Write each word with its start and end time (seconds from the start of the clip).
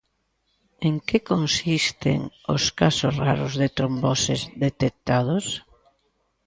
En 0.87 0.95
que 1.07 1.19
consisten 1.31 2.19
os 2.55 2.63
casos 2.79 3.13
raros 3.25 3.53
de 3.61 3.67
tromboses 3.77 4.41
detectados? 4.65 5.45